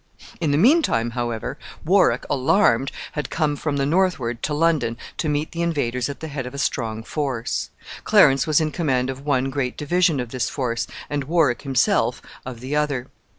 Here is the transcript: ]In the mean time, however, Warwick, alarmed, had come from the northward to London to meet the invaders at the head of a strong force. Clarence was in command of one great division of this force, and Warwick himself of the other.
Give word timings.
]In 0.41 0.49
the 0.49 0.57
mean 0.57 0.81
time, 0.81 1.11
however, 1.11 1.59
Warwick, 1.85 2.25
alarmed, 2.27 2.91
had 3.11 3.29
come 3.29 3.55
from 3.55 3.77
the 3.77 3.85
northward 3.85 4.41
to 4.41 4.51
London 4.55 4.97
to 5.17 5.29
meet 5.29 5.51
the 5.51 5.61
invaders 5.61 6.09
at 6.09 6.21
the 6.21 6.27
head 6.27 6.47
of 6.47 6.55
a 6.55 6.57
strong 6.57 7.03
force. 7.03 7.69
Clarence 8.03 8.47
was 8.47 8.59
in 8.59 8.71
command 8.71 9.11
of 9.11 9.23
one 9.27 9.51
great 9.51 9.77
division 9.77 10.19
of 10.19 10.29
this 10.29 10.49
force, 10.49 10.87
and 11.07 11.25
Warwick 11.25 11.61
himself 11.61 12.19
of 12.47 12.61
the 12.61 12.75
other. 12.75 13.09